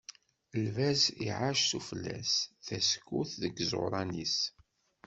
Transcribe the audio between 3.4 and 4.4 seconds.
deg yiẓuran-is.